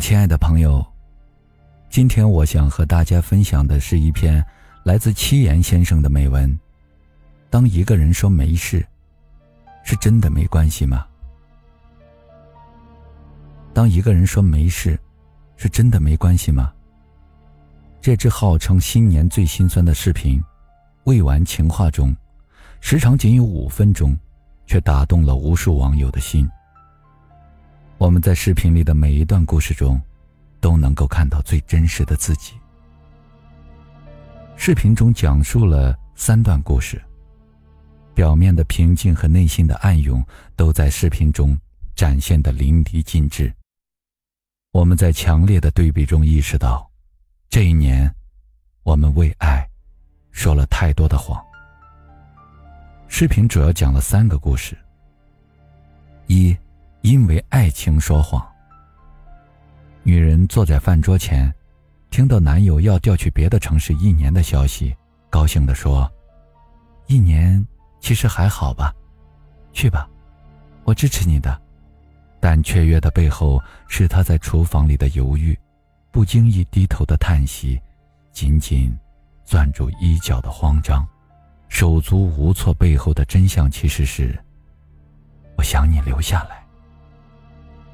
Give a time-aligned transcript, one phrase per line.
[0.00, 0.84] 亲爱的朋友，
[1.90, 4.44] 今天我想和大家分享的是一篇
[4.82, 6.58] 来自七言先生的美文。
[7.50, 8.84] 当一个人说没事，
[9.84, 11.06] 是真的没关系吗？
[13.74, 14.98] 当一个人说没事，
[15.56, 16.72] 是真的没关系吗？
[18.00, 20.42] 这支号称新年最心酸的视频，
[21.04, 22.16] 未完情话中，
[22.80, 24.16] 时长仅有五分钟，
[24.66, 26.48] 却打动了无数网友的心。
[28.00, 30.00] 我们在视频里的每一段故事中，
[30.58, 32.54] 都能够看到最真实的自己。
[34.56, 36.98] 视频中讲述了三段故事，
[38.14, 40.24] 表面的平静和内心的暗涌
[40.56, 41.54] 都在视频中
[41.94, 43.52] 展现的淋漓尽致。
[44.72, 46.90] 我们在强烈的对比中意识到，
[47.50, 48.10] 这一年，
[48.82, 49.68] 我们为爱
[50.30, 51.38] 说了太多的谎。
[53.08, 54.74] 视频主要讲了三个故事。
[56.28, 56.56] 一。
[57.02, 58.46] 因为爱情说谎。
[60.02, 61.52] 女人坐在饭桌前，
[62.10, 64.94] 听到男友要调去别的城市一年的消息，
[65.28, 66.10] 高兴地说
[67.06, 67.66] ：“一年
[68.00, 68.94] 其实还好吧，
[69.72, 70.08] 去吧，
[70.84, 71.60] 我支持你的。”
[72.42, 75.58] 但雀跃的背后是他在厨房里的犹豫，
[76.10, 77.80] 不经意低头的叹息，
[78.32, 78.90] 紧紧
[79.44, 81.06] 攥住衣角的慌张，
[81.68, 84.38] 手足无措背后的真相其实是：
[85.56, 86.59] 我想你留下来。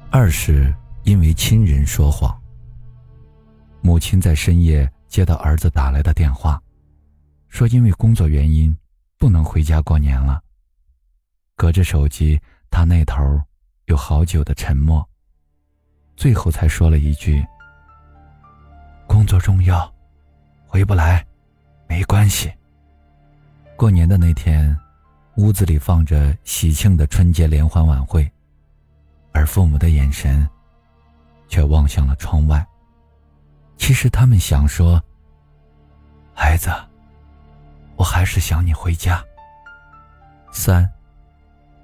[0.09, 2.35] 二是因为亲人说谎。
[3.81, 6.61] 母亲在深夜接到儿子打来的电话，
[7.49, 8.75] 说因为工作原因
[9.17, 10.41] 不能回家过年了。
[11.55, 13.21] 隔着手机，他那头
[13.85, 15.07] 有好久的沉默，
[16.15, 17.45] 最后才说了一句
[19.07, 19.93] ：“工作重要，
[20.65, 21.25] 回不来，
[21.87, 22.51] 没关系。”
[23.75, 24.75] 过年的那天，
[25.35, 28.29] 屋子里放着喜庆的春节联欢晚会。
[29.37, 30.49] 而父母的眼神，
[31.47, 32.65] 却望向了窗外。
[33.77, 34.99] 其实他们想说
[36.33, 36.71] ：“孩子，
[37.95, 39.23] 我还是想你回家。”
[40.51, 40.89] 三，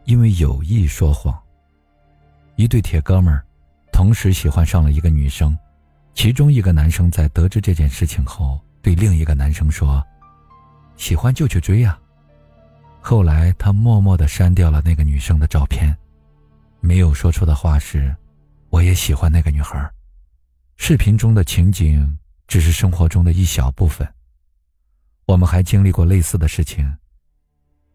[0.06, 1.40] 因为有意说谎。
[2.56, 3.46] 一对铁哥们儿，
[3.92, 5.56] 同时喜欢上了一个女生，
[6.16, 10.04] 其中一个男生在得知这件事情后，对另一个男生说
[10.98, 12.00] ：“喜欢就去追呀。”
[13.00, 15.96] 后来他默默的删掉了那个女生的照片。
[16.86, 18.14] 没有说出的话是
[18.70, 19.90] ：“我也喜欢那个女孩。”
[20.76, 24.06] 视频中的情景只是生活中的一小部分。
[25.26, 26.94] 我们还经历过类似的事情。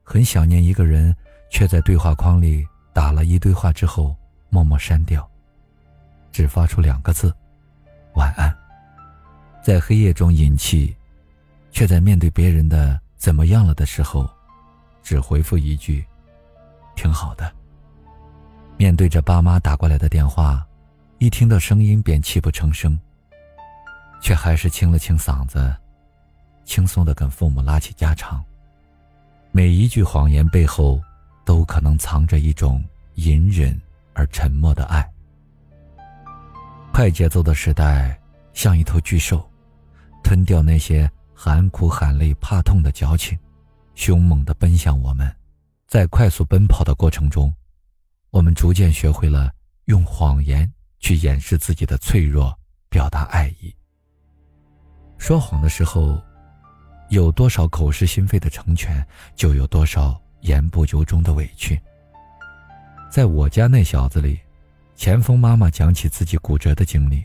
[0.03, 1.15] 很想念一个人，
[1.51, 4.17] 却在对话框里打了一堆话之后
[4.49, 5.31] 默默删掉，
[6.33, 7.31] 只发出两个字
[8.17, 8.51] ：“晚安。”
[9.63, 10.97] 在黑夜中饮气，
[11.71, 14.27] 却在面对别人的“怎么样了”的时候，
[15.03, 16.03] 只回复一句
[16.97, 17.55] ：“挺好的。”
[18.79, 20.65] 面对着爸妈打过来的电话，
[21.19, 22.97] 一听到声音便泣不成声。
[24.21, 25.75] 却还是清了清嗓子，
[26.65, 28.43] 轻松的跟父母拉起家常。
[29.51, 31.01] 每一句谎言背后，
[31.45, 32.83] 都可能藏着一种
[33.15, 33.77] 隐忍
[34.15, 35.09] 而沉默的爱。
[36.93, 38.17] 快节奏的时代，
[38.53, 39.45] 像一头巨兽，
[40.23, 43.37] 吞掉那些含苦含泪怕痛的矫情，
[43.97, 45.29] 凶猛的奔向我们。
[45.89, 47.53] 在快速奔跑的过程中。
[48.31, 49.51] 我们逐渐学会了
[49.87, 52.55] 用谎言去掩饰自己的脆弱，
[52.91, 53.75] 表达爱意。
[55.17, 56.21] 说谎的时候，
[57.09, 59.03] 有多少口是心非的成全，
[59.35, 61.81] 就有多少言不由衷的委屈。
[63.11, 64.39] 在我家那小子里，
[64.95, 67.25] 钱锋妈妈讲起自己骨折的经历。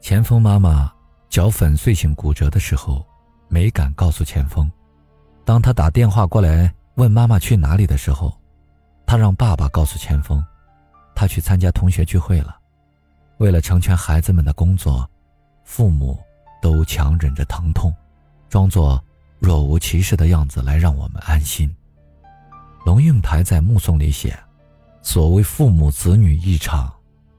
[0.00, 0.92] 钱锋妈妈
[1.28, 3.04] 脚粉碎性骨折的时候，
[3.48, 4.70] 没敢告诉钱锋。
[5.44, 8.32] 当他打电话过来问妈妈去哪里的时候。
[9.06, 10.42] 他让爸爸告诉钱枫，
[11.14, 12.58] 他去参加同学聚会了。
[13.38, 15.08] 为了成全孩子们的工作，
[15.64, 16.18] 父母
[16.62, 17.92] 都强忍着疼痛，
[18.48, 19.02] 装作
[19.38, 21.72] 若无其事的样子来让我们安心。
[22.84, 24.38] 龙应台在《目送》里写
[25.02, 26.92] ：“所谓父母子女一场，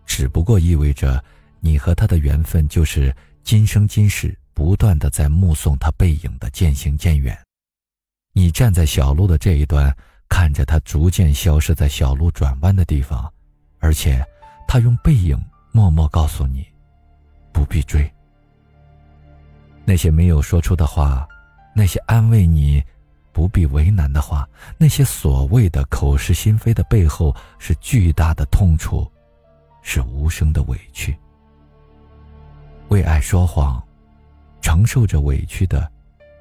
[0.06, 1.24] 只不过意味着
[1.60, 7.38] 你和他的缘分就是今生今世不断的在目送他背影的渐行渐远。
[8.34, 9.94] 你站在小路的这一端。”
[10.28, 13.32] 看着他逐渐消失在小路转弯的地方，
[13.80, 14.24] 而且，
[14.68, 15.38] 他用背影
[15.72, 16.66] 默默告诉你，
[17.54, 18.12] 不必追。
[19.86, 21.28] 那些没有说出的话，
[21.76, 22.84] 那些安慰你
[23.32, 29.10] 不必为难的话，那些所谓的口是心非的背后，是巨大的痛楚，
[29.82, 31.16] 是无声的委屈。
[32.90, 33.82] 为爱说谎，
[34.62, 35.90] 承受着委屈的，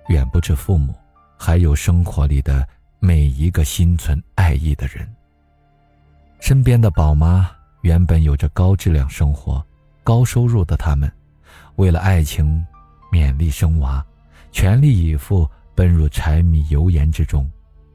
[0.08, 0.94] 远不止父母，
[1.38, 2.66] 还有生活里的。
[3.06, 5.06] 每一个心存爱意的人，
[6.40, 7.50] 身边的宝妈
[7.82, 9.62] 原本有着高质量生活，
[10.02, 11.12] 高收入的他们，
[11.76, 12.66] 为了爱情，
[13.12, 14.02] 勉力生娃，
[14.52, 17.46] 全力以赴奔入柴米油盐之中，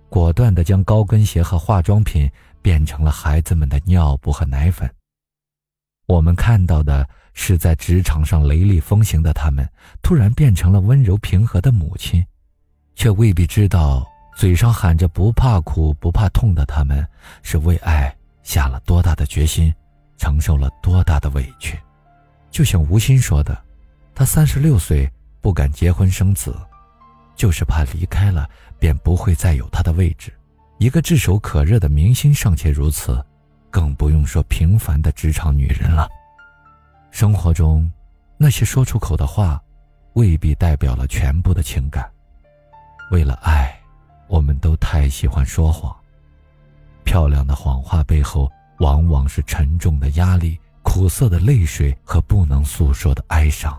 [0.10, 2.30] 果断地将高跟鞋和化妆品
[2.62, 4.88] 变成了孩子们的尿布和奶粉。
[6.06, 9.68] 我们看到的是，在职场上雷厉风行的他们，
[10.04, 12.24] 突然变成了温柔平和的母亲，
[12.94, 14.08] 却未必知道，
[14.40, 17.06] 嘴上喊着不怕苦不怕痛的他们，
[17.44, 19.70] 是为爱下了多大的决心，
[20.18, 21.78] 承受了多大的委屈。
[22.50, 23.62] 就像吴昕说的，
[24.16, 26.56] 他三十六岁不敢结婚生子，
[27.36, 28.50] 就是怕离开了
[28.80, 30.32] 便不会再有他的位置。
[30.78, 33.22] 一个炙手可热的明星尚且如此。
[33.70, 36.08] 更不用说平凡的职场女人了。
[37.12, 37.92] 生活中，
[38.38, 39.62] 那些说出口的话，
[40.14, 42.10] 未必代表了全部的情感。
[43.12, 43.79] 为了爱，
[44.30, 45.94] 我们都太喜欢说谎。
[47.04, 53.78] 漂亮的谎话背后，往往是沉重的压力、苦涩的泪水和不能诉说的哀伤。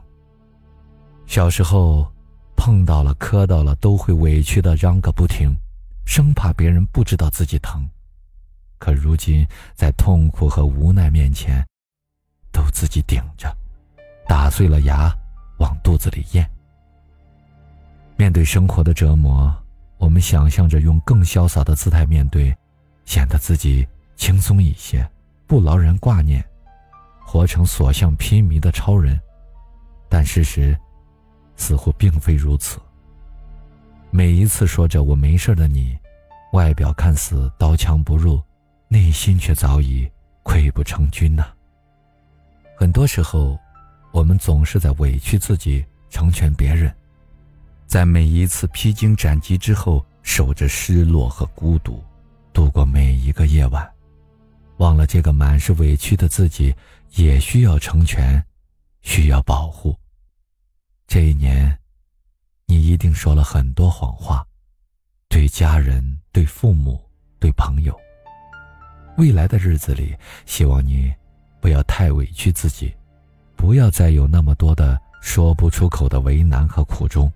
[1.26, 2.10] 小时候，
[2.56, 5.56] 碰到了、磕到了，都会委屈的嚷个不停，
[6.04, 7.88] 生怕别人不知道自己疼。
[8.78, 11.64] 可如今，在痛苦和无奈面前，
[12.50, 13.56] 都自己顶着，
[14.26, 15.16] 打碎了牙
[15.58, 16.50] 往肚子里咽。
[18.16, 19.54] 面对生活的折磨，
[20.00, 22.56] 我们想象着用更潇洒的姿态面对，
[23.04, 23.86] 显得自己
[24.16, 25.06] 轻松一些，
[25.46, 26.42] 不劳人挂念，
[27.24, 29.20] 活成所向披靡的超人。
[30.08, 30.76] 但事实
[31.54, 32.80] 似乎并非如此。
[34.10, 35.96] 每一次说着“我没事”的你，
[36.54, 38.42] 外表看似刀枪不入。
[38.92, 40.10] 内心却早已
[40.42, 41.46] 溃不成军呐。
[42.76, 43.56] 很多时候，
[44.10, 46.92] 我们总是在委屈自己，成全别人，
[47.90, 52.00] 在每一次披荆斩棘之后，守着失落和孤独，
[52.52, 53.84] 度过每一个夜晚，
[54.76, 56.72] 忘了这个满是委屈的自己
[57.16, 58.40] 也需要成全，
[59.02, 59.92] 需要保护。
[61.08, 61.76] 这一年，
[62.64, 64.46] 你一定说了很多谎话，
[65.28, 66.00] 对家人、
[66.30, 67.02] 对父母、
[67.40, 67.92] 对朋友。
[69.16, 70.14] 未来的日子里，
[70.46, 71.12] 希望你
[71.60, 72.94] 不要太委屈自己，
[73.56, 77.28] 不要再有那么多的说不出口的为难和苦衷。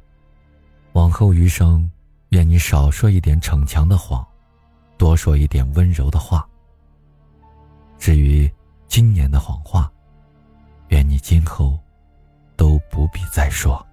[0.94, 1.90] 往后余生，
[2.28, 4.24] 愿你少说一点逞强的谎，
[4.96, 6.48] 多说一点温柔的话。
[7.98, 8.50] 至于
[8.86, 9.90] 今年的谎话，
[10.88, 11.76] 愿你今后
[12.54, 13.84] 都不必再说。